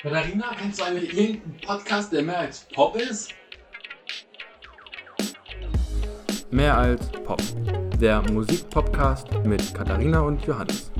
[0.00, 3.30] Katharina, kennst du eigentlich irgendeinen Podcast, der mehr als Pop ist?
[6.52, 7.42] Mehr als Pop.
[8.00, 10.92] Der Musikpodcast mit Katharina und Johannes.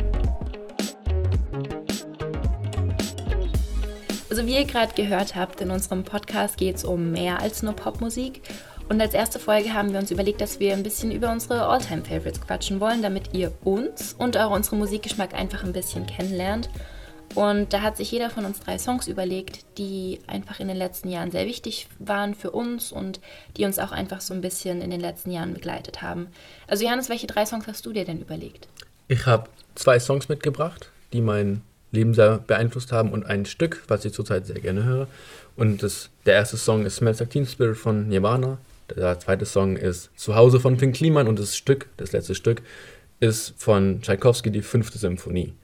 [4.29, 7.75] Also wie ihr gerade gehört habt, in unserem Podcast geht es um mehr als nur
[7.75, 8.43] Popmusik.
[8.89, 12.41] Und als erste Folge haben wir uns überlegt, dass wir ein bisschen über unsere All-Time-Favorites
[12.41, 16.69] quatschen wollen, damit ihr uns und auch unseren Musikgeschmack einfach ein bisschen kennenlernt.
[17.35, 21.11] Und da hat sich jeder von uns drei Songs überlegt, die einfach in den letzten
[21.11, 23.21] Jahren sehr wichtig waren für uns und
[23.57, 26.29] die uns auch einfach so ein bisschen in den letzten Jahren begleitet haben.
[26.67, 28.69] Also Johannes, welche drei Songs hast du dir denn überlegt?
[29.09, 34.05] Ich habe zwei Songs mitgebracht, die mein Leben sehr beeinflusst haben und ein Stück, was
[34.05, 35.09] ich zurzeit sehr gerne höre.
[35.57, 38.59] Und das, der erste Song ist Smells Like Teen Spirit von Nirvana.
[38.95, 42.63] Der zweite Song ist Zuhause von Finn Kliman und das Stück, das letzte Stück,
[43.21, 45.55] ist von Tchaikovsky die fünfte Symphonie.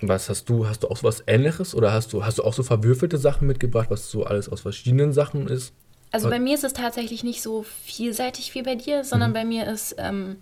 [0.00, 0.66] Was hast du?
[0.66, 3.46] Hast du auch so was Ähnliches oder hast du, hast du auch so verwürfelte Sachen
[3.46, 5.72] mitgebracht, was so alles aus verschiedenen Sachen ist?
[6.10, 9.34] Also bei mir ist es tatsächlich nicht so vielseitig wie bei dir, sondern mhm.
[9.34, 10.36] bei mir ist ähm,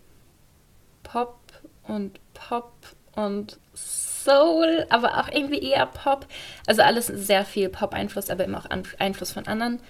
[1.02, 1.38] Pop
[1.84, 2.72] und Pop
[3.14, 6.26] und Soul, aber auch irgendwie eher Pop.
[6.66, 9.80] Also alles sehr viel Pop-Einfluss, aber immer auch Einfluss von anderen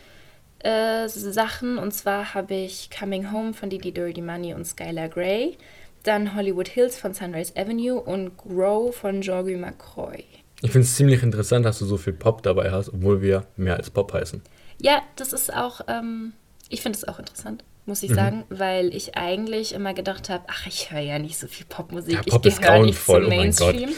[0.61, 1.79] äh, Sachen.
[1.79, 5.57] Und zwar habe ich Coming Home von Didi Dirty Money und Skylar Grey.
[6.05, 10.25] Dann Hollywood Hills von Sunrise Avenue und Grow von McCroy.
[10.63, 13.77] Ich finde es ziemlich interessant, dass du so viel Pop dabei hast, obwohl wir mehr
[13.77, 14.43] als Pop heißen.
[14.79, 16.33] Ja, das ist auch, ähm,
[16.69, 18.15] ich finde es auch interessant, muss ich mhm.
[18.15, 22.15] sagen, weil ich eigentlich immer gedacht habe, ach, ich höre ja nicht so viel Popmusik,
[22.15, 23.91] ja, Pop ich gehöre nicht zum Mainstream.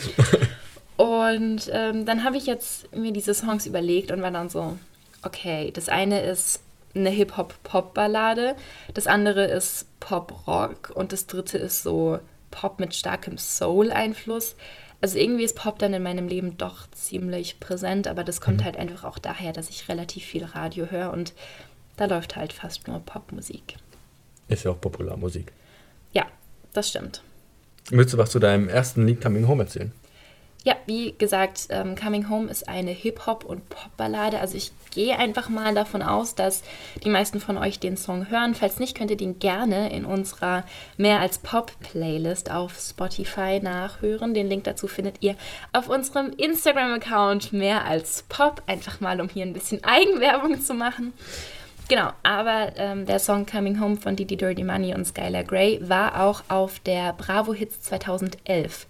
[0.96, 4.78] Oh und ähm, dann habe ich jetzt mir diese Songs überlegt und war dann so,
[5.22, 6.60] okay, das eine ist
[6.94, 8.56] eine Hip-Hop-Pop-Ballade,
[8.92, 12.18] das andere ist Pop-Rock und das dritte ist so
[12.50, 14.56] Pop mit starkem Soul-Einfluss.
[15.00, 18.64] Also irgendwie ist Pop dann in meinem Leben doch ziemlich präsent, aber das kommt mhm.
[18.64, 21.34] halt einfach auch daher, dass ich relativ viel Radio höre und
[21.96, 23.76] da läuft halt fast nur Popmusik.
[24.48, 25.52] Ist ja auch Popularmusik.
[26.12, 26.26] Ja,
[26.72, 27.22] das stimmt.
[27.90, 29.92] Willst du was zu deinem ersten Lied Coming Home erzählen?
[30.64, 34.40] Ja, wie gesagt, ähm, Coming Home ist eine Hip-Hop- und Pop-Ballade.
[34.40, 36.62] Also ich gehe einfach mal davon aus, dass
[37.04, 38.54] die meisten von euch den Song hören.
[38.54, 40.64] Falls nicht, könnt ihr den gerne in unserer
[40.96, 44.32] Mehr als Pop-Playlist auf Spotify nachhören.
[44.32, 45.36] Den Link dazu findet ihr
[45.74, 48.62] auf unserem Instagram-Account Mehr als Pop.
[48.66, 51.12] Einfach mal, um hier ein bisschen Eigenwerbung zu machen.
[51.88, 56.22] Genau, aber ähm, der Song Coming Home von Didi Dirty Money und Skylar Grey war
[56.22, 58.86] auch auf der Bravo Hits 2011.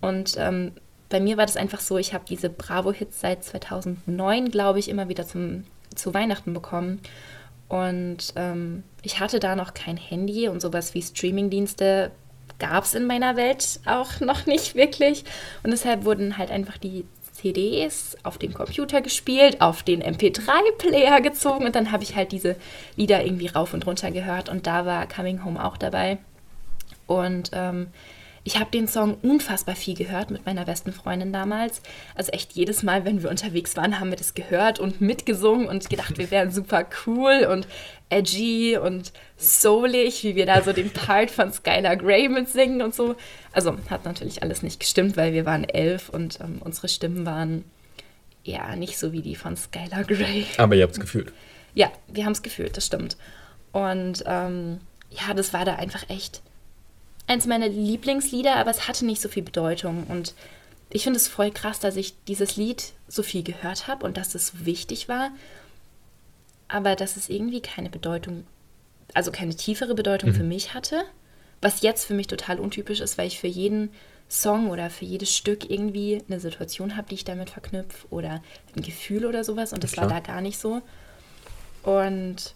[0.00, 0.72] Und ähm,
[1.12, 5.10] bei mir war das einfach so, ich habe diese Bravo-Hits seit 2009, glaube ich, immer
[5.10, 5.64] wieder zum,
[5.94, 7.00] zu Weihnachten bekommen.
[7.68, 12.12] Und ähm, ich hatte da noch kein Handy und sowas wie Streamingdienste
[12.58, 15.24] gab es in meiner Welt auch noch nicht wirklich.
[15.62, 21.66] Und deshalb wurden halt einfach die CDs auf dem Computer gespielt, auf den MP3-Player gezogen
[21.66, 22.56] und dann habe ich halt diese
[22.96, 26.16] Lieder irgendwie rauf und runter gehört und da war Coming Home auch dabei.
[27.06, 27.88] Und ähm,
[28.44, 31.80] ich habe den Song unfassbar viel gehört mit meiner besten Freundin damals.
[32.16, 35.88] Also echt jedes Mal, wenn wir unterwegs waren, haben wir das gehört und mitgesungen und
[35.88, 37.68] gedacht, wir wären super cool und
[38.10, 43.14] edgy und soulig, wie wir da so den Part von Skylar Grey mitsingen und so.
[43.52, 47.64] Also hat natürlich alles nicht gestimmt, weil wir waren elf und ähm, unsere Stimmen waren
[48.42, 50.46] ja nicht so wie die von Skylar Grey.
[50.58, 51.32] Aber ihr habt es gefühlt.
[51.74, 53.16] Ja, wir haben es gefühlt, das stimmt.
[53.70, 56.42] Und ähm, ja, das war da einfach echt
[57.32, 60.04] eins meiner Lieblingslieder, aber es hatte nicht so viel Bedeutung.
[60.08, 60.34] Und
[60.90, 64.34] ich finde es voll krass, dass ich dieses Lied so viel gehört habe und dass
[64.34, 65.30] es wichtig war,
[66.68, 68.46] aber dass es irgendwie keine Bedeutung,
[69.14, 70.34] also keine tiefere Bedeutung mhm.
[70.34, 71.04] für mich hatte.
[71.60, 73.90] Was jetzt für mich total untypisch ist, weil ich für jeden
[74.28, 78.42] Song oder für jedes Stück irgendwie eine Situation habe, die ich damit verknüpfe oder
[78.74, 79.72] ein Gefühl oder sowas.
[79.72, 80.82] Und das war da gar nicht so.
[81.84, 82.54] Und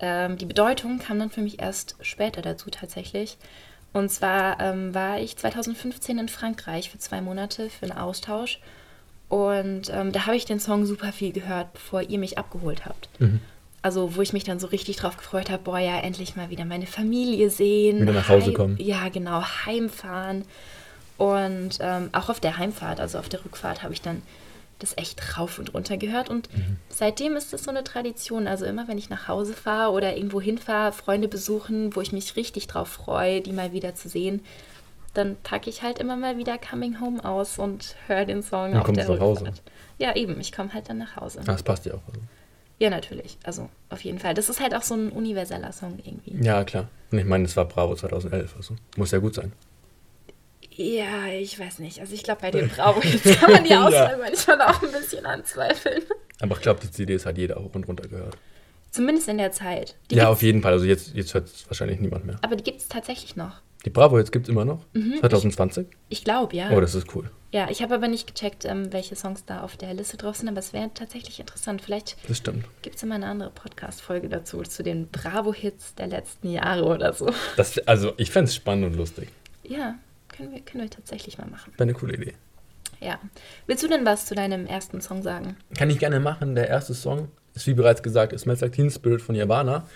[0.00, 3.36] ähm, die Bedeutung kam dann für mich erst später dazu tatsächlich.
[3.92, 8.60] Und zwar ähm, war ich 2015 in Frankreich für zwei Monate für einen Austausch.
[9.28, 13.08] Und ähm, da habe ich den Song super viel gehört, bevor ihr mich abgeholt habt.
[13.20, 13.40] Mhm.
[13.82, 16.64] Also, wo ich mich dann so richtig drauf gefreut habe, boah, ja, endlich mal wieder
[16.64, 18.00] meine Familie sehen.
[18.00, 18.76] Wieder nach Hause kommen.
[18.80, 20.44] Ja, genau, heimfahren.
[21.18, 24.22] Und ähm, auch auf der Heimfahrt, also auf der Rückfahrt, habe ich dann
[24.78, 26.28] das echt rauf und runter gehört.
[26.28, 26.76] Und mhm.
[26.88, 28.46] seitdem ist es so eine Tradition.
[28.46, 32.36] Also immer, wenn ich nach Hause fahre oder irgendwo hinfahre, Freunde besuchen, wo ich mich
[32.36, 34.40] richtig drauf freue, die mal wieder zu sehen,
[35.14, 38.80] dann packe ich halt immer mal wieder Coming Home aus und höre den Song dann
[38.82, 39.20] auf der Rückfahrt.
[39.20, 39.52] Hause.
[39.98, 40.40] Ja, eben.
[40.40, 41.40] Ich komme halt dann nach Hause.
[41.42, 42.02] Ah, das passt ja auch.
[42.08, 42.20] Also.
[42.80, 43.38] Ja, natürlich.
[43.44, 44.34] Also auf jeden Fall.
[44.34, 46.44] Das ist halt auch so ein universeller Song irgendwie.
[46.44, 46.88] Ja, klar.
[47.12, 48.56] Und ich meine, es war Bravo 2011.
[48.56, 49.52] Also muss ja gut sein.
[50.76, 52.00] Ja, ich weiß nicht.
[52.00, 56.02] Also ich glaube, bei dem Bravo kann man die Auswahl manchmal auch ein bisschen anzweifeln.
[56.40, 58.36] Aber ich glaube, die CDs hat jeder hoch und runter gehört.
[58.90, 59.96] Zumindest in der Zeit.
[60.10, 60.72] Die ja, auf jeden Fall.
[60.72, 62.36] Also jetzt, jetzt hört es wahrscheinlich niemand mehr.
[62.42, 63.60] Aber die gibt es tatsächlich noch.
[63.84, 64.80] Die Bravo jetzt gibt es immer noch?
[64.94, 65.86] Mhm, 2020?
[66.08, 66.70] Ich glaube, ja.
[66.70, 67.30] Oh, das ist cool.
[67.52, 70.48] ja, ich habe aber nicht gecheckt, ähm, welche Songs da auf der Liste drauf sind,
[70.48, 71.82] aber es wäre tatsächlich interessant.
[71.82, 72.16] Vielleicht
[72.82, 77.30] gibt es immer eine andere Podcast-Folge dazu, zu den Bravo-Hits der letzten Jahre oder so.
[77.56, 79.28] Das, also ich fände es spannend und lustig.
[79.64, 79.96] Ja,
[80.36, 81.72] können wir, können wir tatsächlich mal machen.
[81.72, 82.34] Wäre eine coole Idee.
[83.00, 83.18] Ja.
[83.66, 85.56] Willst du denn was zu deinem ersten Song sagen?
[85.76, 86.54] Kann ich gerne machen.
[86.54, 89.86] Der erste Song ist, wie bereits gesagt, ist Smells Like Teen Spirit von Nirvana.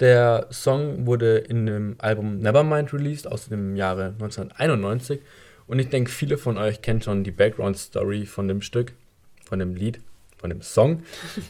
[0.00, 5.20] Der Song wurde in dem Album Nevermind released aus dem Jahre 1991.
[5.66, 8.92] Und ich denke, viele von euch kennen schon die Background-Story von dem Stück,
[9.44, 10.00] von dem Lied,
[10.36, 11.02] von dem Song.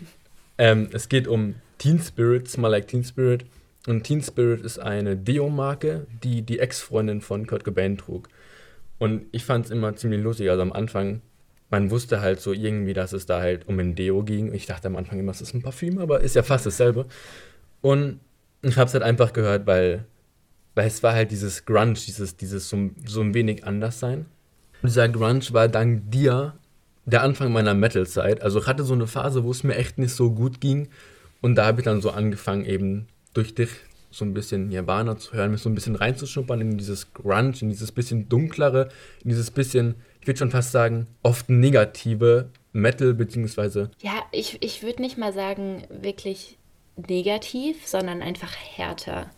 [0.58, 3.44] ähm, es geht um Teen Spirit, Smell Like Teen Spirit.
[3.88, 8.29] Und Teen Spirit ist eine Deo-Marke, die die Ex-Freundin von Kurt Cobain trug.
[8.99, 10.50] Und ich fand es immer ziemlich lustig.
[10.50, 11.23] Also am Anfang,
[11.70, 14.52] man wusste halt so irgendwie, dass es da halt um ein Deo ging.
[14.52, 17.06] Ich dachte am Anfang immer, es ist ein Parfüm, aber ist ja fast dasselbe.
[17.81, 18.20] Und
[18.61, 20.05] ich habe es halt einfach gehört, weil,
[20.75, 24.26] weil es war halt dieses Grunge, dieses, dieses so, so ein wenig anders sein.
[24.82, 26.58] Und dieser Grunge war dank dir
[27.06, 28.43] der Anfang meiner Metal-Zeit.
[28.43, 30.88] Also ich hatte so eine Phase, wo es mir echt nicht so gut ging.
[31.40, 33.70] Und da habe ich dann so angefangen, eben durch dich
[34.10, 37.69] so ein bisschen Nirvana zu hören, mich so ein bisschen reinzuschnuppern in dieses Grunge, in
[37.69, 38.88] dieses bisschen dunklere,
[39.22, 44.82] in dieses bisschen, ich würde schon fast sagen, oft negative Metal, beziehungsweise Ja, ich, ich
[44.82, 46.58] würde nicht mal sagen wirklich
[46.96, 49.30] negativ, sondern einfach härter.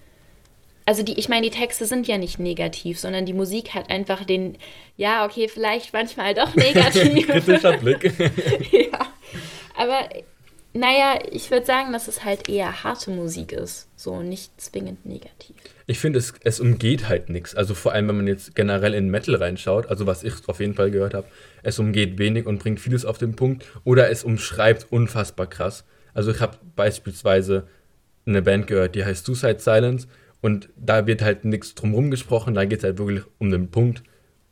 [0.86, 4.24] Also die, ich meine, die Texte sind ja nicht negativ, sondern die Musik hat einfach
[4.24, 4.56] den,
[4.96, 7.26] ja, okay, vielleicht manchmal doch negativ.
[7.26, 8.12] kritischer Blick.
[8.72, 9.06] ja.
[9.76, 10.08] Aber
[10.72, 13.88] naja, ich würde sagen, dass es halt eher harte Musik ist.
[13.96, 15.56] So nicht zwingend negativ.
[15.86, 17.56] Ich finde, es, es umgeht halt nichts.
[17.56, 20.74] Also vor allem, wenn man jetzt generell in Metal reinschaut, also was ich auf jeden
[20.74, 21.26] Fall gehört habe,
[21.62, 25.84] es umgeht wenig und bringt vieles auf den Punkt oder es umschreibt unfassbar krass.
[26.14, 27.66] Also ich habe beispielsweise
[28.24, 30.06] eine Band gehört, die heißt Suicide Silence
[30.40, 34.02] und da wird halt nichts drumherum gesprochen, da geht es halt wirklich um den Punkt,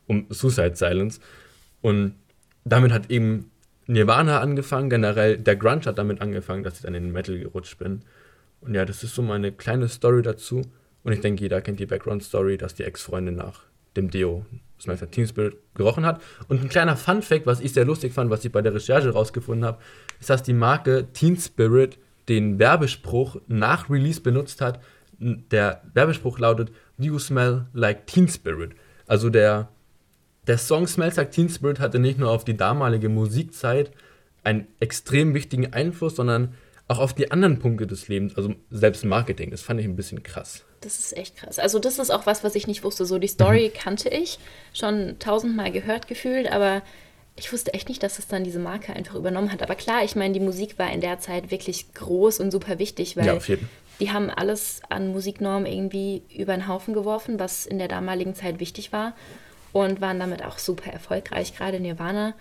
[0.06, 1.21] um Suicide Silence.
[1.81, 2.14] Und
[2.64, 3.50] damit hat eben
[3.88, 7.79] Nirvana angefangen, generell der Grunge hat damit angefangen, dass ich dann in den Metal gerutscht
[7.79, 8.02] bin.
[8.61, 10.62] Und ja, das ist so meine kleine Story dazu.
[11.02, 13.62] Und ich denke, jeder kennt die Background-Story, dass die Ex-Freundin nach
[13.96, 14.44] dem Deo
[14.79, 16.20] Smells Like Teen Spirit gerochen hat.
[16.49, 19.64] Und ein kleiner Fun-Fact, was ich sehr lustig fand, was ich bei der Recherche rausgefunden
[19.64, 19.79] habe,
[20.20, 21.99] ist, dass die Marke Teen Spirit
[22.29, 24.81] den Werbespruch nach Release benutzt hat.
[25.19, 28.73] Der Werbespruch lautet, You smell like Teen Spirit.
[29.06, 29.70] Also der,
[30.49, 33.93] der Song Smells Like Teen Spirit hatte nicht nur auf die damalige Musikzeit
[34.43, 36.55] einen extrem wichtigen Einfluss, sondern
[36.89, 39.50] auch auf die anderen Punkte des Lebens, also selbst Marketing.
[39.50, 40.65] Das fand ich ein bisschen krass.
[40.81, 41.59] Das ist echt krass.
[41.59, 43.05] Also das ist auch was, was ich nicht wusste.
[43.05, 44.39] So die Story kannte ich
[44.73, 46.83] schon tausendmal gehört gefühlt, aber
[47.37, 49.62] ich wusste echt nicht, dass es dann diese Marke einfach übernommen hat.
[49.62, 53.19] Aber klar, ich meine, die Musik war in der Zeit wirklich groß und super wichtig,
[53.19, 53.39] weil Ja,
[54.00, 58.61] die haben alles an Musiknormen irgendwie über den Haufen geworfen, was in der damaligen Zeit
[58.61, 59.15] wichtig war
[59.73, 62.35] und waren damit auch super erfolgreich, gerade Nirvana.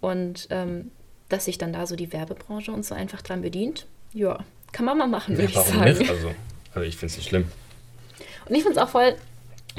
[0.00, 0.90] Und ähm,
[1.28, 4.38] dass sich dann da so die Werbebranche und so einfach dran bedient, ja,
[4.72, 5.84] kann man mal machen, würde ich sagen.
[5.84, 6.08] nicht?
[6.10, 6.30] Also,
[6.74, 7.50] also ich finde es nicht schlimm.
[8.48, 9.14] Und ich finde es auch voll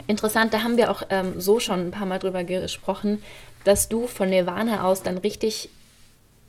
[0.08, 3.24] interessant, da haben wir auch ähm, so schon ein paar Mal drüber gesprochen,
[3.64, 5.70] dass du von Nirvana aus dann richtig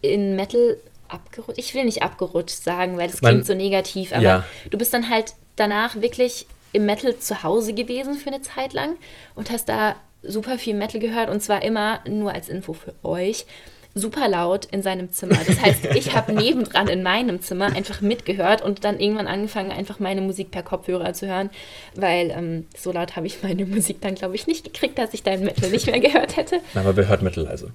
[0.03, 0.77] in Metal
[1.09, 4.45] abgerutscht, ich will nicht abgerutscht sagen, weil das Man- klingt so negativ, aber Ja.
[4.71, 8.97] du bist dann halt danach wirklich im Metal zu Hause gewesen für eine Zeit lang
[9.35, 13.47] und hast da super viel Metal gehört und zwar immer, nur als Info für euch,
[13.95, 15.39] super laut in seinem Zimmer.
[15.47, 19.99] Das heißt, ich habe nebendran in meinem Zimmer einfach mitgehört und dann irgendwann angefangen, einfach
[19.99, 21.51] meine Musik per Kopfhörer zu hören,
[21.95, 25.23] weil ähm, so laut habe ich meine Musik dann, glaube ich, nicht gekriegt, dass ich
[25.23, 26.61] dein Metal nicht mehr gehört hätte.
[26.75, 27.69] Aber wer hört Metal also?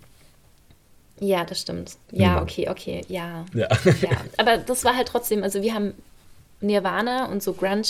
[1.19, 1.93] Ja, das stimmt.
[2.11, 3.45] Ja, okay, okay, ja.
[3.53, 3.67] Ja.
[4.01, 4.09] ja.
[4.37, 5.93] Aber das war halt trotzdem, also wir haben
[6.61, 7.83] Nirvana und so Grunge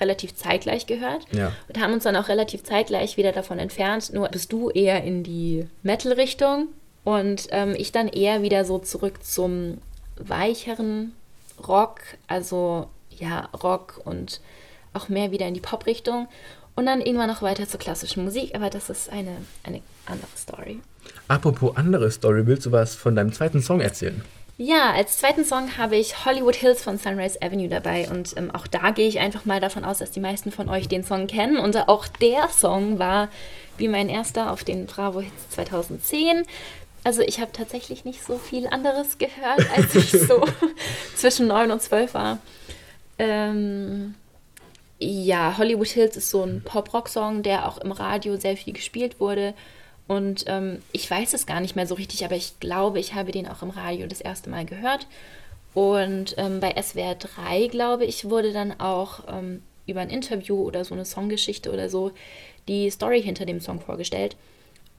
[0.00, 1.52] relativ zeitgleich gehört Ja.
[1.68, 4.12] und haben uns dann auch relativ zeitgleich wieder davon entfernt.
[4.12, 6.68] Nur bist du eher in die Metal-Richtung
[7.04, 9.78] und ähm, ich dann eher wieder so zurück zum
[10.16, 11.12] weicheren
[11.66, 14.40] Rock, also ja, Rock und
[14.94, 16.28] auch mehr wieder in die Pop-Richtung
[16.74, 20.80] und dann irgendwann noch weiter zur klassischen Musik, aber das ist eine, eine andere Story.
[21.28, 24.22] Apropos andere Story, willst du was von deinem zweiten Song erzählen?
[24.58, 28.66] Ja, als zweiten Song habe ich Hollywood Hills von Sunrise Avenue dabei und ähm, auch
[28.66, 31.56] da gehe ich einfach mal davon aus, dass die meisten von euch den Song kennen
[31.58, 33.28] und auch der Song war
[33.78, 36.44] wie mein erster auf den Bravo Hits 2010.
[37.04, 40.44] Also ich habe tatsächlich nicht so viel anderes gehört, als ich so
[41.16, 42.38] zwischen 9 und 12 war.
[43.18, 44.14] Ähm,
[45.00, 49.54] Ja, Hollywood Hills ist so ein Pop-Rock-Song, der auch im Radio sehr viel gespielt wurde.
[50.08, 53.32] Und ähm, ich weiß es gar nicht mehr so richtig, aber ich glaube, ich habe
[53.32, 55.06] den auch im Radio das erste Mal gehört.
[55.74, 60.84] Und ähm, bei SWR 3, glaube ich, wurde dann auch ähm, über ein Interview oder
[60.84, 62.12] so eine Songgeschichte oder so
[62.68, 64.36] die Story hinter dem Song vorgestellt.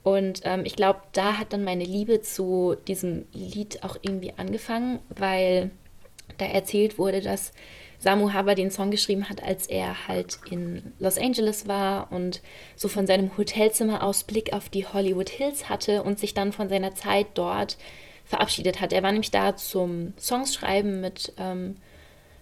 [0.03, 5.00] Und ähm, ich glaube, da hat dann meine Liebe zu diesem Lied auch irgendwie angefangen,
[5.10, 5.72] weil
[6.38, 7.53] da erzählt wurde, dass
[8.03, 12.41] Samu Haber den Song geschrieben hat, als er halt in Los Angeles war und
[12.75, 16.67] so von seinem Hotelzimmer aus Blick auf die Hollywood Hills hatte und sich dann von
[16.67, 17.77] seiner Zeit dort
[18.25, 18.91] verabschiedet hat.
[18.91, 21.77] Er war nämlich da zum Songschreiben mit ähm,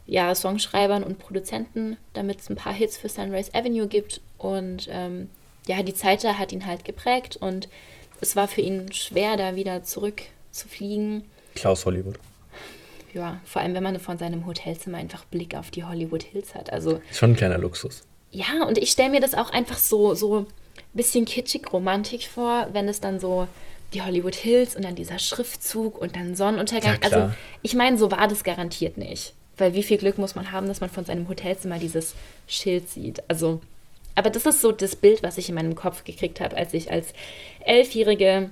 [0.07, 4.19] ja, Songschreibern und Produzenten, damit es ein paar Hits für Sunrise Avenue gibt.
[4.39, 5.29] Und ähm,
[5.67, 7.69] ja, die Zeit da hat ihn halt geprägt und
[8.19, 11.23] es war für ihn schwer, da wieder zurückzufliegen.
[11.53, 12.17] Klaus Hollywood.
[13.13, 16.71] Ja, vor allem, wenn man von seinem Hotelzimmer einfach Blick auf die Hollywood Hills hat.
[16.71, 18.03] Also, Schon ein kleiner Luxus.
[18.31, 20.45] ja, und ich stelle mir das auch einfach so, so ein
[20.93, 23.47] bisschen kitschig romantisch vor, wenn es dann so
[23.93, 26.99] die Hollywood Hills und dann dieser Schriftzug und dann Sonnenuntergang.
[27.01, 29.33] Ja, also, ich meine, so war das garantiert nicht.
[29.57, 32.15] Weil wie viel Glück muss man haben, dass man von seinem Hotelzimmer dieses
[32.47, 33.21] Schild sieht.
[33.27, 33.59] Also,
[34.15, 36.89] aber das ist so das Bild, was ich in meinem Kopf gekriegt habe, als ich
[36.89, 37.13] als
[37.65, 38.49] Elfjährige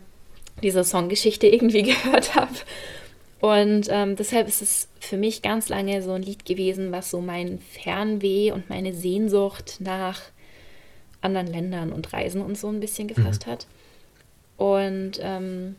[0.61, 2.51] diese Songgeschichte irgendwie gehört habe.
[3.41, 7.21] Und ähm, deshalb ist es für mich ganz lange so ein Lied gewesen, was so
[7.21, 10.21] mein Fernweh und meine Sehnsucht nach
[11.21, 13.65] anderen Ländern und Reisen und so ein bisschen gefasst hat.
[14.57, 15.75] Und ähm,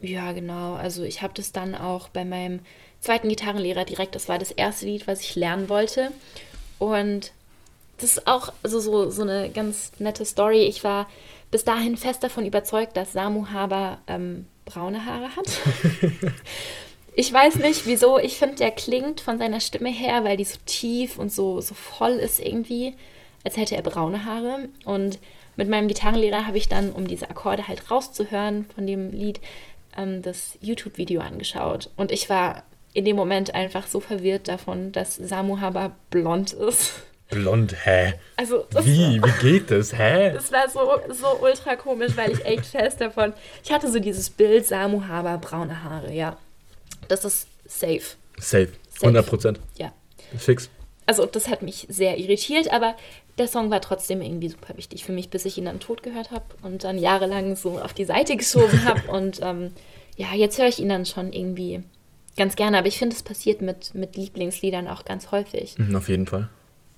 [0.00, 0.74] ja, genau.
[0.74, 2.60] Also ich habe das dann auch bei meinem
[3.00, 6.10] zweiten Gitarrenlehrer direkt, das war das erste Lied, was ich lernen wollte.
[6.80, 7.32] Und
[7.98, 10.62] das ist auch also so, so eine ganz nette Story.
[10.64, 11.08] Ich war
[11.52, 15.60] bis dahin fest davon überzeugt, dass Samu Haber ähm, braune Haare hat.
[17.14, 18.18] ich weiß nicht wieso.
[18.18, 21.74] Ich finde, der klingt von seiner Stimme her, weil die so tief und so, so
[21.74, 22.94] voll ist irgendwie,
[23.44, 24.68] als hätte er braune Haare.
[24.84, 25.18] Und
[25.56, 29.40] mit meinem Gitarrenlehrer habe ich dann, um diese Akkorde halt rauszuhören von dem Lied,
[29.96, 31.90] ähm, das YouTube-Video angeschaut.
[31.96, 32.62] Und ich war
[32.94, 37.02] in dem Moment einfach so verwirrt davon, dass Samu Haber blond ist.
[37.32, 38.14] Blond, hä?
[38.36, 39.20] Also Wie?
[39.22, 39.96] Wie geht das?
[39.96, 40.32] Hä?
[40.34, 40.80] das war so,
[41.12, 43.32] so ultra komisch, weil ich echt fest davon.
[43.64, 46.36] Ich hatte so dieses Bild, Samu Haber, braune Haare, ja.
[47.08, 48.02] Das ist safe.
[48.38, 48.68] Safe.
[49.00, 49.60] 100 Prozent.
[49.76, 49.92] Ja.
[50.36, 50.68] Fix.
[51.06, 52.94] Also das hat mich sehr irritiert, aber
[53.38, 56.30] der Song war trotzdem irgendwie super wichtig für mich, bis ich ihn dann tot gehört
[56.30, 59.00] habe und dann jahrelang so auf die Seite geschoben habe.
[59.10, 59.72] Und ähm,
[60.16, 61.82] ja, jetzt höre ich ihn dann schon irgendwie
[62.36, 62.78] ganz gerne.
[62.78, 65.78] Aber ich finde, es passiert mit, mit Lieblingsliedern auch ganz häufig.
[65.78, 66.48] Mhm, Auf jeden Fall.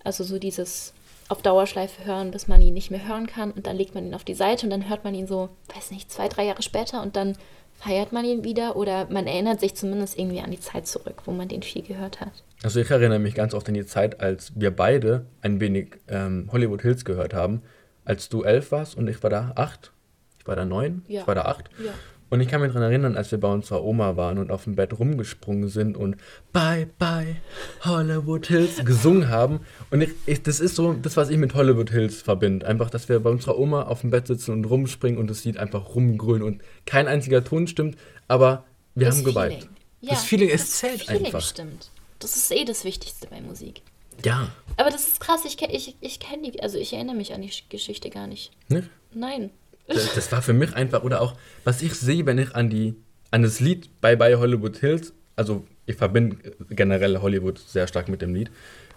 [0.05, 0.93] Also so dieses
[1.29, 4.15] auf Dauerschleife hören, bis man ihn nicht mehr hören kann und dann legt man ihn
[4.15, 7.03] auf die Seite und dann hört man ihn so, weiß nicht, zwei, drei Jahre später
[7.03, 7.37] und dann
[7.73, 11.33] feiert man ihn wieder oder man erinnert sich zumindest irgendwie an die Zeit zurück, wo
[11.33, 12.45] man den viel gehört hat.
[12.63, 16.49] Also ich erinnere mich ganz oft an die Zeit, als wir beide ein wenig ähm,
[16.53, 17.63] Hollywood Hills gehört haben.
[18.05, 19.93] Als du elf warst und ich war da acht.
[20.39, 21.05] Ich war da neun.
[21.09, 21.23] Ja.
[21.23, 21.71] Ich war da acht.
[21.83, 21.93] Ja.
[22.35, 24.75] Und ich kann mich daran erinnern, als wir bei unserer Oma waren und auf dem
[24.75, 26.17] Bett rumgesprungen sind und
[26.53, 27.37] Bye Bye
[27.85, 29.61] Hollywood Hills gesungen haben.
[29.93, 32.67] Und ich, ich, das ist so das, was ich mit Hollywood Hills verbinde.
[32.67, 35.59] Einfach, dass wir bei unserer Oma auf dem Bett sitzen und rumspringen und das Lied
[35.59, 38.65] einfach rumgrölen und kein einziger Ton stimmt, aber
[38.97, 39.55] wir Das haben geweint.
[39.55, 39.69] Feeling.
[40.03, 41.41] Das Feeling, es das zählt Feeling einfach.
[41.41, 41.91] stimmt.
[42.19, 43.83] Das ist eh das Wichtigste bei Musik.
[44.25, 44.49] Ja.
[44.77, 47.51] Aber das ist krass, ich, ich, ich kenne die, also ich erinnere mich an die
[47.51, 48.51] Sch- Geschichte gar nicht.
[48.69, 48.89] Ne?
[49.13, 49.51] Nein.
[49.87, 52.95] Das, das war für mich einfach, oder auch, was ich sehe, wenn ich an die,
[53.31, 56.37] an das Lied Bye Bye Hollywood Hills, also ich verbinde
[56.71, 58.51] generell Hollywood sehr stark mit dem Lied.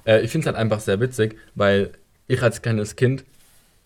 [0.06, 1.91] Äh, ich finde es halt einfach sehr witzig, weil
[2.27, 3.25] ich als kleines Kind,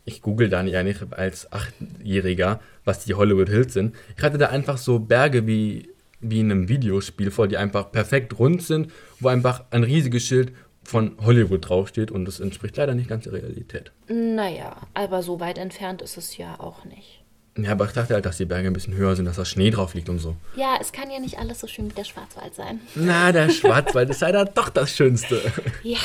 [0.05, 3.96] ich google da nicht eigentlich als Achtjähriger, was die Hollywood Hills sind.
[4.17, 5.89] Ich hatte da einfach so Berge wie,
[6.20, 10.53] wie in einem Videospiel vor, die einfach perfekt rund sind, wo einfach ein riesiges Schild
[10.83, 13.91] von Hollywood draufsteht und das entspricht leider nicht ganz der Realität.
[14.07, 17.21] Naja, aber so weit entfernt ist es ja auch nicht.
[17.57, 19.71] Ja, aber ich dachte halt, dass die Berge ein bisschen höher sind, dass da Schnee
[19.71, 20.35] drauf liegt und so.
[20.55, 22.79] Ja, es kann ja nicht alles so schön wie der Schwarzwald sein.
[22.95, 25.41] Na, der Schwarzwald ist leider doch das Schönste.
[25.83, 26.00] Ja.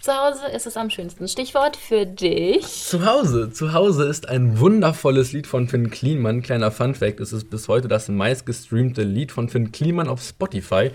[0.00, 1.28] Zu Hause ist es am schönsten.
[1.28, 2.66] Stichwort für dich.
[2.66, 3.52] Zu Hause.
[3.52, 6.42] Zu Hause ist ein wundervolles Lied von Finn Kliman.
[6.42, 10.90] Kleiner Funfact, es ist bis heute das meistgestreamte Lied von Finn Kliman auf Spotify.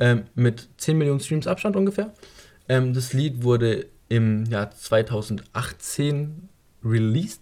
[0.00, 2.12] Ähm, mit 10 Millionen Streams Abstand ungefähr.
[2.68, 6.48] Ähm, das Lied wurde im Jahr 2018
[6.84, 7.40] released.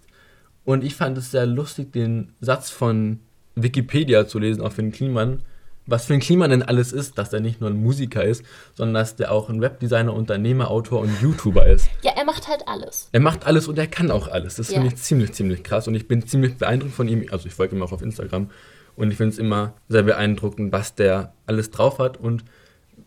[0.65, 3.21] Und ich fand es sehr lustig, den Satz von
[3.55, 5.43] Wikipedia zu lesen auf Finn Kliman.
[5.87, 8.43] Was Finn Kliman denn alles ist, dass er nicht nur ein Musiker ist,
[8.75, 11.89] sondern dass der auch ein Webdesigner, Unternehmer, Autor und YouTuber ist.
[12.03, 13.09] Ja, er macht halt alles.
[13.13, 14.57] Er macht alles und er kann auch alles.
[14.57, 14.75] Das Ja.
[14.75, 15.89] finde ich ziemlich, ziemlich krass.
[15.89, 17.27] Und ich bin ziemlich beeindruckt von ihm.
[17.31, 18.51] Also ich folge ihm auch auf Instagram.
[18.99, 22.17] Und ich finde es immer sehr beeindruckend, was der alles drauf hat.
[22.17, 22.45] Und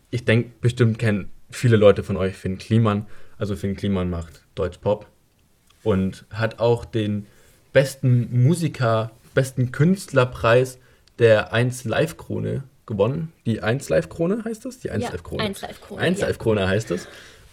[0.09, 3.07] ich denke, bestimmt kennen viele Leute von euch Finn Kliman.
[3.37, 5.05] Also Finn Kliman macht Deutschpop
[5.83, 7.27] und hat auch den
[7.73, 10.79] besten Musiker, besten Künstlerpreis
[11.19, 13.33] der 1 Live Krone gewonnen.
[13.45, 14.79] Die 1 Live Krone heißt das?
[14.79, 15.43] Die 1 Ja, Live Krone.
[15.43, 16.27] 1 Live Krone, 1 ja.
[16.27, 17.09] Live Krone heißt das.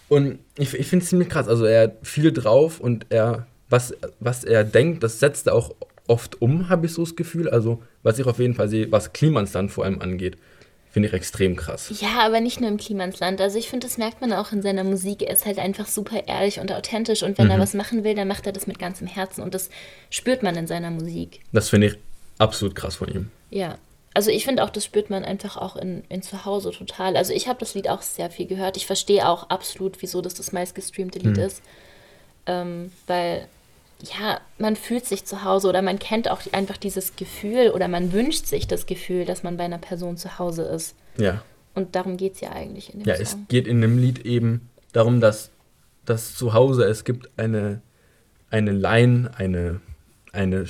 [0.09, 1.49] Und ich, ich finde es ziemlich krass.
[1.49, 5.75] Also er hat viel drauf und er, was, was er denkt, das setzt er auch
[6.07, 7.49] oft um, habe ich so das Gefühl.
[7.49, 10.39] Also was ich auf jeden Fall sehe, was Klimans dann vor allem angeht,
[10.91, 11.93] finde ich extrem krass.
[12.01, 13.41] Ja, aber nicht nur im Klimansland.
[13.41, 15.23] Also ich finde, das merkt man auch in seiner Musik.
[15.23, 17.23] Er ist halt einfach super ehrlich und authentisch.
[17.23, 19.43] Und wenn er was machen will, dann macht er das mit ganzem Herzen.
[19.43, 19.69] Und das
[20.11, 21.41] spürt man in seiner Musik.
[21.53, 21.99] Das finde ich
[22.39, 23.31] absolut krass von ihm.
[23.51, 23.77] Ja.
[24.15, 27.17] Also ich finde auch, das spürt man einfach auch in, in Zuhause total.
[27.17, 28.77] Also ich habe das Lied auch sehr viel gehört.
[28.77, 31.63] Ich verstehe auch absolut, wieso das das meistgestreamte Lied ist.
[32.47, 33.47] Ähm, weil,
[34.03, 38.13] ja, man fühlt sich zu Hause oder man kennt auch einfach dieses Gefühl oder man
[38.13, 40.95] wünscht sich das Gefühl, dass man bei einer Person zu Hause ist.
[41.17, 41.43] Ja.
[41.75, 43.47] Und darum geht es ja eigentlich in dem Ja, es Song.
[43.49, 45.51] geht in dem Lied eben darum, dass
[46.05, 47.81] das zu Hause, es gibt eine,
[48.51, 49.81] eine Line, eine,
[50.33, 50.67] eine,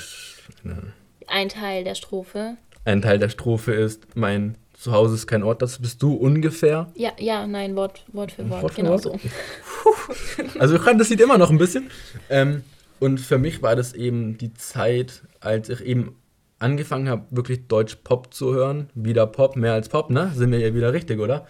[0.64, 0.92] eine,
[1.26, 2.56] Ein Teil der Strophe.
[2.84, 6.90] ein Teil der Strophe ist, mein Zuhause ist kein Ort, das bist du ungefähr.
[6.94, 8.62] Ja, ja, nein, Wort, Wort für Wort.
[8.62, 9.02] Wort für genau Wort?
[9.02, 9.18] so.
[10.58, 11.90] Also ich kann das Lied immer noch ein bisschen.
[12.30, 12.62] Ähm,
[13.00, 16.16] und für mich war das eben die Zeit, als ich eben
[16.58, 18.90] angefangen habe, wirklich Deutsch Pop zu hören.
[18.94, 20.32] Wieder Pop, mehr als Pop, ne?
[20.34, 21.46] Sind wir ja wieder richtig, oder?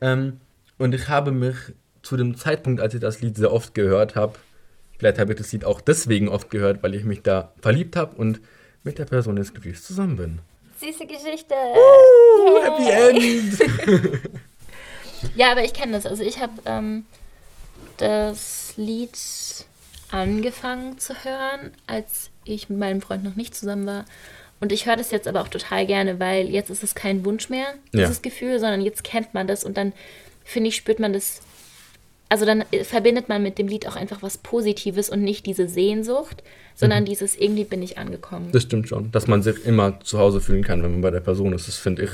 [0.00, 0.40] Ähm,
[0.78, 1.56] und ich habe mich
[2.02, 4.34] zu dem Zeitpunkt, als ich das Lied sehr oft gehört habe,
[4.98, 8.16] vielleicht habe ich das Lied auch deswegen oft gehört, weil ich mich da verliebt habe
[8.16, 8.40] und
[8.82, 10.38] mit der Person des Gefühls zusammen bin.
[10.78, 11.54] Süße Geschichte.
[11.54, 14.20] Uh, Happy End!
[15.34, 16.06] Ja, aber ich kenne das.
[16.06, 17.06] Also ich habe ähm,
[17.96, 19.16] das Lied
[20.12, 24.04] angefangen zu hören, als ich mit meinem Freund noch nicht zusammen war.
[24.60, 27.48] Und ich höre das jetzt aber auch total gerne, weil jetzt ist es kein Wunsch
[27.48, 28.02] mehr, Ja.
[28.06, 29.92] dieses Gefühl, sondern jetzt kennt man das und dann,
[30.44, 31.40] finde ich, spürt man das.
[32.28, 35.68] Also dann äh, verbindet man mit dem Lied auch einfach was Positives und nicht diese
[35.68, 36.42] Sehnsucht,
[36.76, 38.50] sondern dieses irgendwie bin ich angekommen.
[38.52, 41.20] Das stimmt schon, dass man sich immer zu Hause fühlen kann, wenn man bei der
[41.20, 41.68] Person ist.
[41.68, 42.10] Das finde ich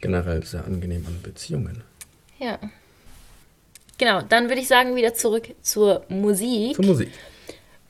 [0.00, 1.82] generell sehr angenehm an Beziehungen.
[2.38, 2.58] Ja.
[3.98, 6.76] Genau, dann würde ich sagen, wieder zurück zur Musik.
[6.76, 7.10] Für Musik.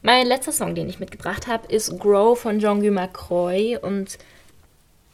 [0.03, 3.79] Mein letzter Song, den ich mitgebracht habe, ist Grow von Jean-Guy Macroy.
[3.81, 4.19] Und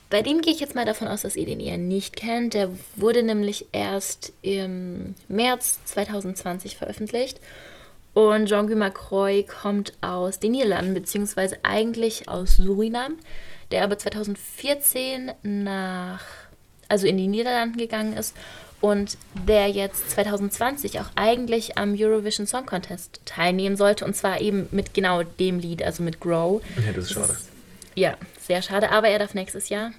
[0.09, 2.55] bei dem gehe ich jetzt mal davon aus, dass ihr den eher nicht kennt.
[2.55, 7.39] Der wurde nämlich erst im März 2020 veröffentlicht.
[8.15, 13.19] Und Jean-Guy Macroy kommt aus den Niederlanden, beziehungsweise eigentlich aus Surinam,
[13.71, 16.25] der aber 2014 nach,
[16.89, 18.35] also in die Niederlanden gegangen ist
[18.81, 24.69] und der jetzt 2020 auch eigentlich am Eurovision Song Contest teilnehmen sollte und zwar eben
[24.71, 26.63] mit genau dem Lied, also mit Grow.
[26.85, 27.37] Ja, das ist schade.
[27.95, 29.93] Ja, sehr schade, aber er darf nächstes Jahr,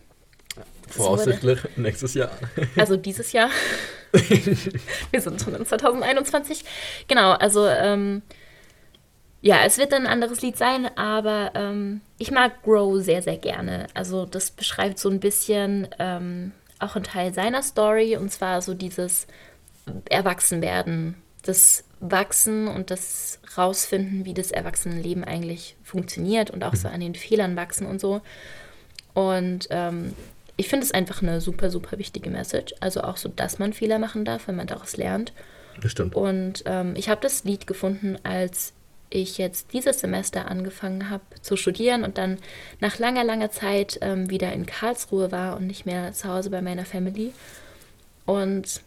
[0.90, 2.32] Voraussichtlich nächstes Jahr.
[2.78, 3.50] also dieses Jahr.
[5.12, 6.66] Wir sind schon in 2021.
[7.08, 8.24] Genau, also ähm,
[9.42, 13.38] ja, es wird dann ein anderes Lied sein, aber ähm, ich mag Grow sehr, sehr
[13.38, 13.88] gerne.
[13.94, 18.74] Also das beschreibt so ein bisschen ähm, auch einen Teil seiner Story und zwar so
[18.74, 19.28] dieses
[20.10, 27.02] Erwachsenwerden, das Wachsen und das Rausfinden, wie das Erwachsenenleben eigentlich funktioniert und auch so an
[27.02, 28.22] den Fehlern wachsen und so.
[29.14, 30.14] Und ähm,
[30.56, 32.74] ich finde es einfach eine super, super wichtige Message.
[32.80, 35.34] Also auch so, dass man Fehler machen darf, wenn man daraus lernt.
[35.82, 36.16] Das stimmt.
[36.16, 38.74] Und ähm, ich habe das Lied gefunden, als
[39.10, 42.38] ich jetzt dieses Semester angefangen habe zu studieren und dann
[42.80, 46.62] nach langer, langer Zeit ähm, wieder in Karlsruhe war und nicht mehr zu Hause bei
[46.62, 47.34] meiner Family.
[48.26, 48.82] Und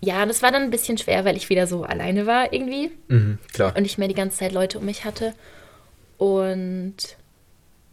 [0.00, 3.38] ja, das war dann ein bisschen schwer, weil ich wieder so alleine war irgendwie Mhm,
[3.52, 3.74] klar.
[3.76, 5.32] und nicht mehr die ganze Zeit Leute um mich hatte.
[6.18, 6.96] Und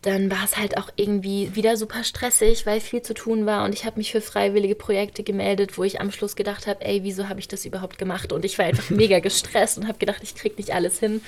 [0.02, 3.66] dann war es halt auch irgendwie wieder super stressig, weil viel zu tun war.
[3.66, 7.04] Und ich habe mich für freiwillige Projekte gemeldet, wo ich am Schluss gedacht habe, ey,
[7.04, 8.32] wieso habe ich das überhaupt gemacht?
[8.32, 11.22] Und ich war einfach mega gestresst und habe gedacht, ich krieg nicht alles hin.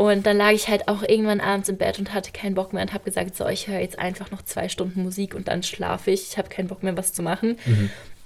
[0.00, 2.80] Und dann lag ich halt auch irgendwann abends im Bett und hatte keinen Bock mehr
[2.80, 6.10] und habe gesagt, so, ich höre jetzt einfach noch zwei Stunden Musik und dann schlafe
[6.10, 6.30] ich.
[6.30, 7.58] Ich habe keinen Bock mehr, was zu machen.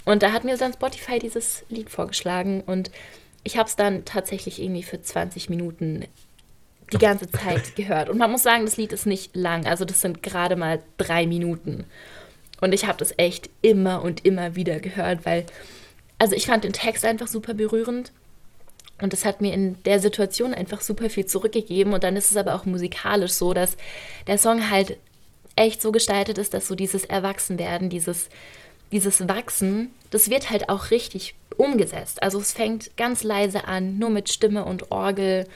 [0.05, 2.93] Und da hat mir dann Spotify dieses Lied vorgeschlagen und
[3.43, 6.05] ich habe es dann tatsächlich irgendwie für 20 Minuten
[6.93, 8.09] die ganze Zeit gehört.
[8.09, 9.67] Und man muss sagen, das Lied ist nicht lang.
[9.67, 11.87] Also das sind gerade mal drei Minuten.
[12.61, 15.45] Und ich habe das echt immer und immer wieder gehört, weil,
[16.21, 18.13] also ich fand den Text einfach super berührend.
[19.01, 21.93] Und das hat mir in der Situation einfach super viel zurückgegeben.
[21.93, 23.77] Und dann ist es aber auch musikalisch so, dass
[24.27, 24.97] der Song halt
[25.57, 28.29] echt so gestaltet ist, dass so dieses Erwachsenwerden, dieses,
[28.93, 32.23] dieses Wachsen, das wird halt auch richtig umgesetzt.
[32.23, 35.47] Also es fängt ganz leise an, nur mit Stimme und Orgel.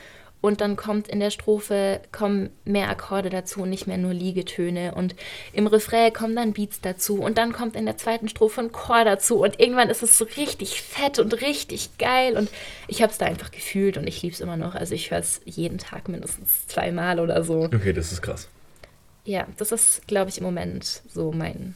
[0.41, 4.95] Und dann kommt in der Strophe kommen mehr Akkorde dazu und nicht mehr nur Liegetöne
[4.95, 5.15] und
[5.53, 9.05] im Refrain kommen dann Beats dazu und dann kommt in der zweiten Strophe ein Chor
[9.05, 12.51] dazu und irgendwann ist es so richtig fett und richtig geil und
[12.87, 14.75] ich habe es da einfach gefühlt und ich liebe es immer noch.
[14.75, 17.65] Also ich höre es jeden Tag mindestens zweimal oder so.
[17.65, 18.49] Okay, das ist krass.
[19.25, 21.75] Ja, das ist, glaube ich, im Moment so mein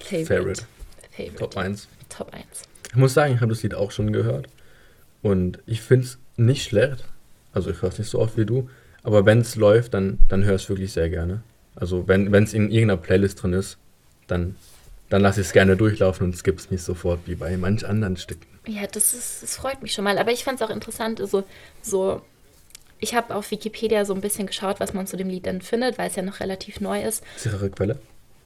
[0.00, 0.26] Favorite.
[0.26, 0.62] Favorite.
[1.10, 1.36] Favorite.
[1.36, 1.88] Top 1.
[2.08, 2.44] Top 1.
[2.90, 4.46] Ich muss sagen, ich habe das Lied auch schon gehört.
[5.20, 7.04] Und ich finde es nicht schlecht.
[7.54, 8.68] Also ich höre es nicht so oft wie du.
[9.02, 11.42] Aber wenn es läuft, dann, dann höre ich es wirklich sehr gerne.
[11.76, 13.78] Also wenn es in irgendeiner Playlist drin ist,
[14.26, 14.56] dann,
[15.08, 18.16] dann lasse ich es gerne durchlaufen und skippe es nicht sofort wie bei manch anderen
[18.16, 18.46] Stücken.
[18.66, 20.18] Ja, das, ist, das freut mich schon mal.
[20.18, 21.44] Aber ich fand es auch interessant, also
[21.82, 22.22] so,
[22.98, 25.98] ich habe auf Wikipedia so ein bisschen geschaut, was man zu dem Lied dann findet,
[25.98, 27.22] weil es ja noch relativ neu ist.
[27.36, 27.98] Sichere Quelle?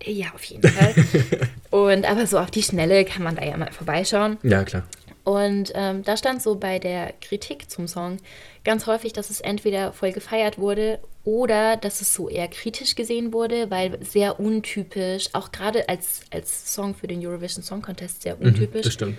[0.03, 0.95] Ja, auf jeden Fall.
[1.71, 4.39] und aber so auf die Schnelle kann man da ja mal vorbeischauen.
[4.43, 4.85] Ja, klar.
[5.29, 8.17] Und ähm, da stand so bei der Kritik zum Song
[8.65, 13.35] ganz häufig, dass es entweder voll gefeiert wurde oder dass es so eher kritisch gesehen
[13.35, 18.41] wurde, weil sehr untypisch, auch gerade als, als Song für den Eurovision Song Contest sehr
[18.41, 18.85] untypisch.
[18.85, 19.19] Das stimmt.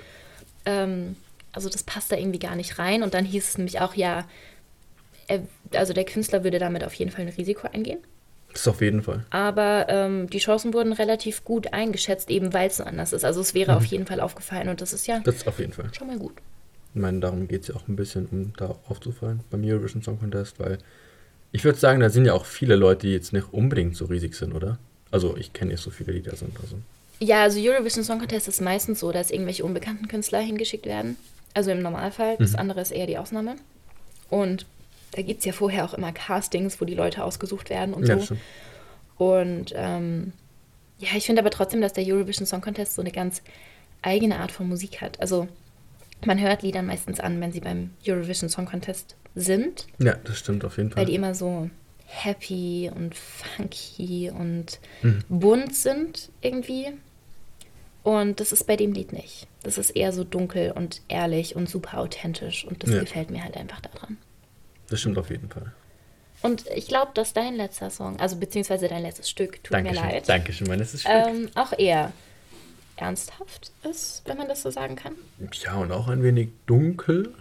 [0.65, 1.15] Ähm,
[1.51, 3.03] also das passt da irgendwie gar nicht rein.
[3.03, 4.27] Und dann hieß es nämlich auch, ja,
[5.27, 5.43] er,
[5.73, 7.99] also der Künstler würde damit auf jeden Fall ein Risiko eingehen.
[8.53, 9.23] Das auf jeden Fall.
[9.29, 13.23] Aber ähm, die Chancen wurden relativ gut eingeschätzt, eben weil es so anders ist.
[13.23, 15.73] Also es wäre auf jeden Fall aufgefallen und das ist ja Das ist auf jeden
[15.73, 15.91] Fall.
[15.93, 16.33] schon mal gut.
[16.95, 20.19] Ich meine, darum geht es ja auch ein bisschen, um da aufzufallen beim Eurovision Song
[20.19, 20.79] Contest, weil
[21.51, 24.33] ich würde sagen, da sind ja auch viele Leute, die jetzt nicht unbedingt so riesig
[24.35, 24.79] sind, oder?
[25.12, 26.55] Also ich kenne nicht so viele, die da sind.
[26.62, 26.77] Also.
[27.19, 31.17] Ja, also Eurovision Song Contest ist meistens so, dass irgendwelche unbekannten Künstler hingeschickt werden.
[31.53, 32.38] Also im Normalfall.
[32.38, 33.55] Das andere ist eher die Ausnahme.
[34.29, 34.65] Und
[35.11, 38.17] da gibt es ja vorher auch immer Castings, wo die Leute ausgesucht werden und Ja,
[38.17, 38.25] so.
[38.25, 38.41] stimmt.
[39.17, 40.33] Und ähm,
[40.99, 43.41] ja, ich finde aber trotzdem, dass der Eurovision Song Contest so eine ganz
[44.01, 45.19] eigene Art von Musik hat.
[45.19, 45.47] Also
[46.25, 50.63] man hört Lieder meistens an, wenn sie beim Eurovision Song Contest sind, Ja, das stimmt
[50.65, 51.05] auf jeden weil Fall.
[51.05, 51.69] die immer so
[52.05, 55.23] happy und funky und Mhm.
[55.29, 56.87] bunt sind irgendwie.
[58.03, 59.47] Und das ist bei dem Lied nicht.
[59.63, 62.99] Das ist eher so dunkel und ehrlich und super authentisch und das Ja.
[63.01, 64.17] gefällt mir halt einfach daran.
[64.89, 65.71] Das stimmt auf jeden Fall.
[66.41, 70.10] Und ich glaube, dass dein letzter Song, also beziehungsweise dein letztes Stück, tut mir Dankeschön.
[70.10, 71.13] leid, Dankeschön, mein letztes Stück.
[71.13, 72.13] ähm, auch eher
[72.95, 75.13] ernsthaft ist, wenn man das so sagen kann.
[75.63, 77.34] Ja, und auch ein wenig dunkel.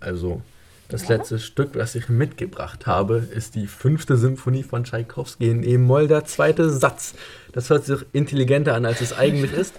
[0.00, 0.42] Also,
[0.88, 1.16] das Ja.
[1.16, 6.24] letzte Stück, das ich mitgebracht habe, ist die fünfte Symphonie von Tschaikowski in E-Moll, der
[6.26, 7.14] zweite Satz.
[7.52, 9.74] Das hört sich intelligenter an, als es eigentlich ist.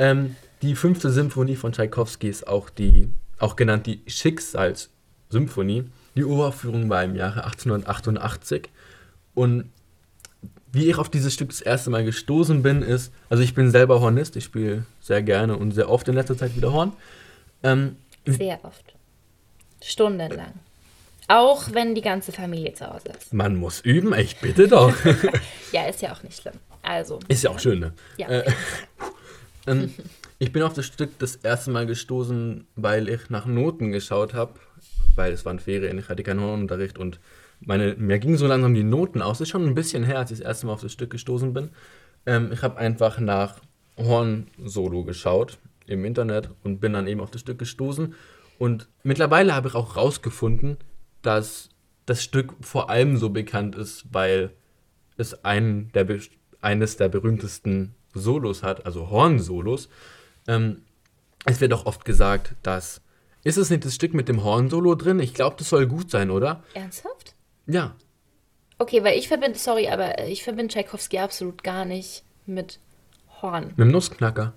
[0.00, 5.84] Ähm, die fünfte Symphonie von Tschaikowski ist auch die, auch genannt die Schicksalssymphonie.
[6.16, 8.68] Die Uraufführung war im Jahre 1888
[9.34, 9.70] und
[10.72, 14.00] wie ich auf dieses Stück das erste Mal gestoßen bin, ist, also ich bin selber
[14.00, 16.92] Hornist, ich spiele sehr gerne und sehr oft in letzter Zeit wieder Horn.
[17.62, 17.96] Ähm,
[18.26, 18.94] Sehr oft.
[19.82, 20.52] Stundenlang.
[21.28, 23.32] Auch wenn die ganze Familie zu Hause ist.
[23.32, 24.94] man muss üben, ich bitte doch.
[25.72, 26.54] Ja, ist ja auch nicht schlimm.
[26.82, 27.20] Also.
[27.28, 27.92] Ist ja auch schön, ne?
[28.16, 28.28] Ja.
[28.28, 28.52] Äh,
[29.68, 29.94] ähm,
[30.40, 34.54] ich bin auf das Stück das erste Mal gestoßen, weil ich nach Noten geschaut habe,
[35.20, 37.20] weil es waren Ferien, ich hatte keinen Hornunterricht und
[37.60, 39.42] meine, mir gingen so langsam die Noten aus.
[39.42, 41.68] Ist schon ein bisschen her, als ich das erste Mal auf das Stück gestoßen bin.
[42.24, 43.60] Ähm, ich habe einfach nach
[43.98, 48.14] Horn-Solo geschaut im Internet und bin dann eben auf das Stück gestoßen.
[48.58, 50.78] Und mittlerweile habe ich auch rausgefunden,
[51.20, 51.68] dass
[52.06, 54.50] das Stück vor allem so bekannt ist, weil
[55.18, 56.06] es einen der,
[56.62, 59.90] eines der berühmtesten Solos hat, also Horn-Solos.
[60.48, 60.80] Ähm,
[61.44, 63.02] es wird auch oft gesagt, dass.
[63.42, 65.18] Ist es nicht das Stück mit dem Horn-Solo drin?
[65.18, 66.62] Ich glaube, das soll gut sein, oder?
[66.74, 67.34] Ernsthaft?
[67.66, 67.94] Ja.
[68.78, 72.80] Okay, weil ich verbinde, sorry, aber ich verbinde Tchaikovsky absolut gar nicht mit
[73.40, 73.68] Horn.
[73.68, 74.54] Mit dem Nussknacker.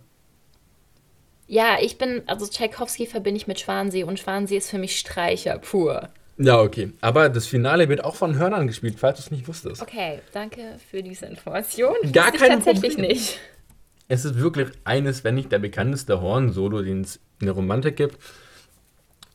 [1.47, 5.59] Ja, ich bin, also Tchaikovsky verbinde ich mit Schwansee und Schwansee ist für mich Streicher
[5.59, 6.09] pur.
[6.37, 6.91] Ja, okay.
[7.01, 9.81] Aber das Finale wird auch von Hörnern gespielt, falls du es nicht wusstest.
[9.81, 11.93] Okay, danke für diese Information.
[12.11, 13.11] Gar Wusste kein tatsächlich Problem.
[13.11, 13.39] nicht.
[14.07, 18.17] Es ist wirklich eines, wenn nicht der bekannteste Horn-Solo, den es in der Romantik gibt.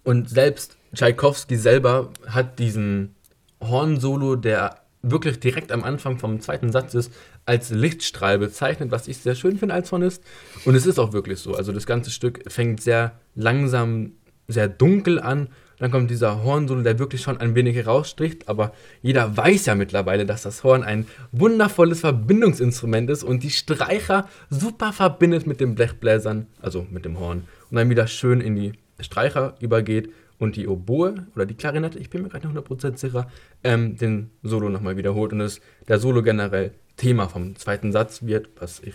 [0.08, 3.14] Und selbst Tschaikowski selber hat diesen
[3.60, 7.12] Horn-Solo, der wirklich direkt am Anfang vom zweiten Satz ist,
[7.44, 10.24] als Lichtstrahl bezeichnet, was ich sehr schön finde als Hornist.
[10.64, 11.54] Und es ist auch wirklich so.
[11.54, 14.12] Also das ganze Stück fängt sehr langsam,
[14.46, 15.48] sehr dunkel an.
[15.78, 20.24] Dann kommt dieser Horn-Solo, der wirklich schon ein wenig herausstricht, aber jeder weiß ja mittlerweile,
[20.24, 26.46] dass das Horn ein wundervolles Verbindungsinstrument ist und die Streicher super verbindet mit den Blechbläsern,
[26.62, 31.26] also mit dem Horn, und dann wieder schön in die Streicher übergeht und die Oboe
[31.34, 33.30] oder die Klarinette, ich bin mir gerade nicht 100% sicher,
[33.64, 38.48] ähm, den Solo nochmal wiederholt und es der Solo generell Thema vom zweiten Satz wird,
[38.58, 38.94] was ich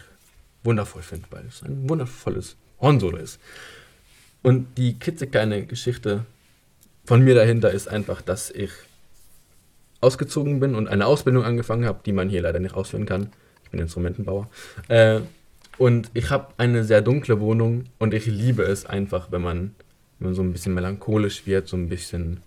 [0.64, 3.40] wundervoll finde, weil es ein wundervolles Hornsolo ist.
[4.42, 6.26] Und die klitzekleine Geschichte
[7.06, 8.72] von mir dahinter ist einfach, dass ich
[10.02, 13.32] ausgezogen bin und eine Ausbildung angefangen habe, die man hier leider nicht ausführen kann.
[13.64, 14.50] Ich bin Instrumentenbauer.
[14.90, 15.22] Äh,
[15.78, 19.76] und ich habe eine sehr dunkle Wohnung und ich liebe es einfach, wenn man,
[20.24, 22.42] wenn man so ein bisschen melancholisch wird, so ein bisschen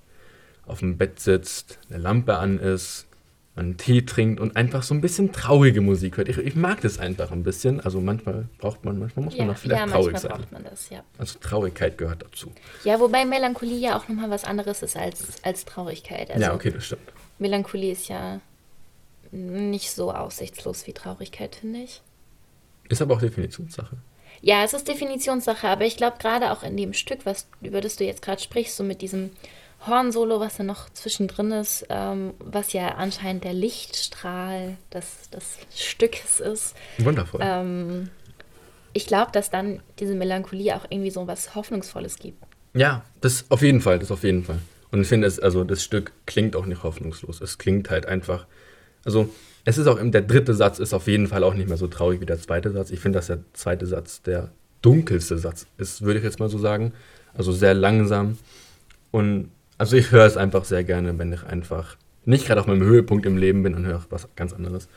[0.66, 3.06] auf dem Bett sitzt, eine Lampe an ist,
[3.54, 6.28] man einen Tee trinkt und einfach so ein bisschen traurige Musik hört.
[6.28, 7.80] Ich, ich mag das einfach ein bisschen.
[7.80, 10.30] Also manchmal braucht man, manchmal muss man Ja, auch vielleicht ja traurig sein.
[10.30, 11.02] braucht man das, ja.
[11.18, 12.50] Also Traurigkeit gehört dazu.
[12.84, 16.30] Ja, wobei Melancholie ja auch nochmal was anderes ist als, als Traurigkeit.
[16.30, 17.02] Also ja, okay, das stimmt.
[17.38, 18.40] Melancholie ist ja
[19.32, 22.00] nicht so aussichtslos wie Traurigkeit, finde ich.
[22.88, 23.96] Ist aber auch Definitionssache.
[24.40, 27.96] Ja, es ist Definitionssache, aber ich glaube gerade auch in dem Stück, was, über das
[27.96, 29.30] du jetzt gerade sprichst, so mit diesem
[29.86, 36.40] Hornsolo, was da noch zwischendrin ist, ähm, was ja anscheinend der Lichtstrahl des, des Stückes
[36.40, 36.74] ist.
[36.98, 37.40] Wundervoll.
[37.42, 38.10] Ähm,
[38.92, 42.42] ich glaube, dass dann diese Melancholie auch irgendwie so was Hoffnungsvolles gibt.
[42.74, 44.58] Ja, das auf jeden Fall, das auf jeden Fall.
[44.90, 47.40] Und ich finde es, also das Stück klingt auch nicht hoffnungslos.
[47.40, 48.46] Es klingt halt einfach,
[49.04, 49.28] also
[49.66, 52.20] es ist auch, der dritte Satz ist auf jeden Fall auch nicht mehr so traurig
[52.20, 52.92] wie der zweite Satz.
[52.92, 54.50] Ich finde, dass der zweite Satz der
[54.80, 56.92] dunkelste Satz ist, würde ich jetzt mal so sagen.
[57.34, 58.38] Also sehr langsam.
[59.10, 62.84] Und also ich höre es einfach sehr gerne, wenn ich einfach nicht gerade auf meinem
[62.84, 64.88] Höhepunkt im Leben bin und höre was ganz anderes.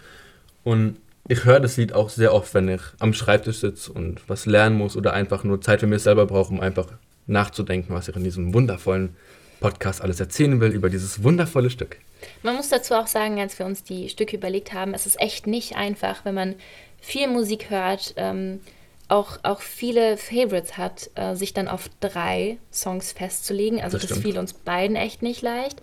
[0.63, 4.45] Und ich höre das Lied auch sehr oft, wenn ich am Schreibtisch sitze und was
[4.45, 6.88] lernen muss oder einfach nur Zeit für mich selber brauche, um einfach
[7.25, 9.15] nachzudenken, was ich in diesem wundervollen
[9.60, 11.98] Podcast alles erzählen will über dieses wundervolle Stück.
[12.43, 15.48] Man muss dazu auch sagen, als wir uns die Stücke überlegt haben, es ist echt
[15.48, 16.56] nicht einfach, wenn man
[17.00, 18.60] viel Musik hört, ähm,
[19.08, 23.82] auch, auch viele Favorites hat, äh, sich dann auf drei Songs festzulegen.
[23.82, 25.82] Also Das das, fiel uns beiden echt nicht leicht.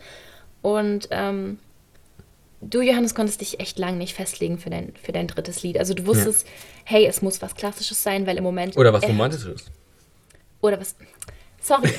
[0.62, 1.58] Und ähm,
[2.60, 5.78] du, Johannes, konntest dich echt lang nicht festlegen für dein, für dein drittes Lied.
[5.78, 6.46] Also du wusstest,
[6.84, 8.76] hey, es muss was Klassisches sein, weil im Moment...
[8.76, 9.66] Oder was Romantisches.
[10.60, 10.94] oder was.
[11.66, 11.90] Sorry.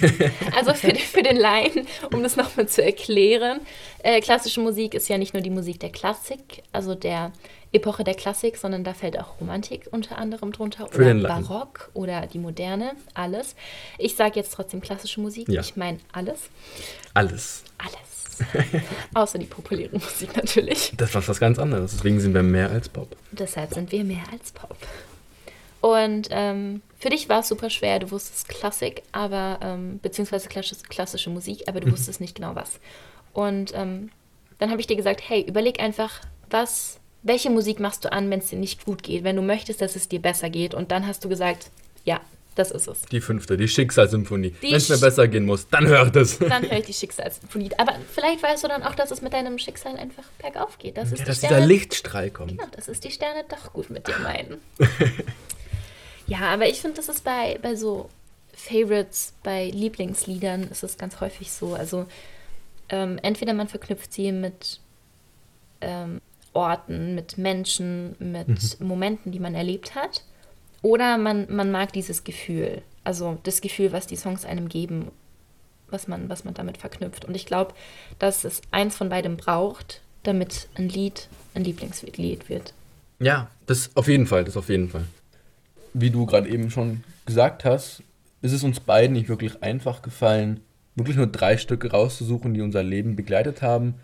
[0.56, 3.60] Also für, den- für den Laien, um das nochmal zu erklären,
[4.03, 7.32] äh, klassische Musik ist ja nicht nur die Musik der Klassik, also der
[7.73, 11.27] Epoche der Klassik, sondern da fällt auch Romantik unter anderem drunter Für oder.
[11.27, 13.56] Barock oder die Moderne, alles.
[13.97, 15.60] Ich sage jetzt trotzdem klassische Musik, Ja.
[15.62, 16.39] ich meine alles.
[17.13, 17.63] Alles.
[17.77, 18.47] Alles.
[19.15, 20.93] Außer die populäre Musik natürlich.
[20.95, 21.91] Das war was ganz anderes.
[21.91, 23.15] Deswegen sind wir mehr als Pop.
[23.32, 24.77] Deshalb sind wir mehr als Pop.
[25.82, 28.00] Und ähm, für dich war es super schwer.
[28.00, 32.80] Du wusstest Klassik, aber ähm, beziehungsweise klassische, klassische Musik, aber du wusstest nicht genau was.
[33.34, 34.10] Und ähm,
[34.60, 38.40] dann habe ich dir gesagt, hey, überleg einfach, was, welche Musik machst du an, wenn
[38.40, 40.74] es dir nicht gut geht, wenn du möchtest, dass es dir besser geht.
[40.74, 41.70] Und dann hast du gesagt,
[42.04, 42.20] ja,
[42.56, 43.02] das ist es.
[43.04, 44.56] Die fünfte, die Schicksalssymphonie.
[44.62, 46.40] Wenn es mir besser gehen muss, dann hört es.
[46.40, 47.70] Dann höre ich die Schicksalssymphonie.
[47.78, 50.98] Aber vielleicht weißt du dann auch, dass es mit deinem Schicksal einfach bergauf geht.
[50.98, 52.54] Das ist Ja, dass dieser Sterne Lichtstrahl kommt.
[52.54, 54.58] Ja, dass es die Sterne doch gut mit dir meinen.
[56.28, 58.10] ja, aber ich finde, das ist bei, bei so
[58.54, 61.74] Favorites, bei Lieblingsliedern ist es ganz häufig so.
[61.74, 62.06] Also
[62.90, 64.80] ähm, entweder man verknüpft sie mit
[65.82, 66.22] ähm,
[66.54, 70.24] Orten, mit Menschen, mit Momenten, die man erlebt hat.
[70.82, 72.82] Oder man, man mag dieses Gefühl.
[73.04, 75.12] Also das Gefühl, was die Songs einem geben,
[75.90, 77.26] was man, was man damit verknüpft.
[77.26, 77.74] Und ich glaube,
[78.20, 82.74] dass es eins von beidem braucht, damit ein Lied ein Lieblingslied wird.
[83.20, 85.06] Ja, das auf jeden Fall, das auf jeden Fall.
[85.93, 88.04] Wie du gerade eben schon gesagt hast,
[88.41, 90.62] ist es uns beiden nicht wirklich einfach gefallen,
[90.95, 93.95] wirklich nur drei Stücke rauszusuchen, die unser Leben begleitet haben,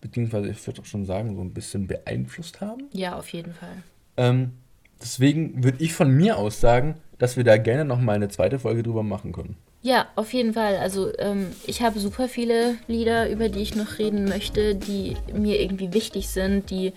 [0.00, 2.84] beziehungsweise ich würde auch schon sagen, so ein bisschen beeinflusst haben.
[2.92, 3.82] Ja, auf jeden Fall.
[4.16, 4.52] Ähm,
[5.00, 8.58] deswegen würde ich von mir aus sagen, dass wir da gerne noch mal eine zweite
[8.58, 9.56] Folge drüber machen können.
[9.82, 10.76] Ja, auf jeden Fall.
[10.76, 15.60] Also ähm, ich habe super viele Lieder, über die ich noch reden möchte, die mir
[15.60, 16.92] irgendwie wichtig sind, die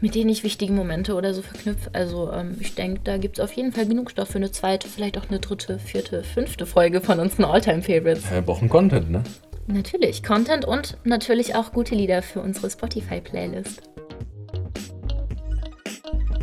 [0.00, 1.90] mit denen ich wichtige Momente oder so verknüpfe.
[1.92, 4.88] Also ähm, ich denke, da gibt es auf jeden Fall genug Stoff für eine zweite,
[4.88, 8.30] vielleicht auch eine dritte, vierte, fünfte Folge von unseren Alltime-Favorites.
[8.30, 9.22] Wir brauchen Content, ne?
[9.66, 13.82] Natürlich, Content und natürlich auch gute Lieder für unsere Spotify-Playlist.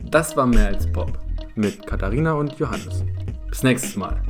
[0.09, 1.19] Das war mehr als Pop
[1.55, 3.03] mit Katharina und Johannes.
[3.49, 4.21] Bis nächstes Mal.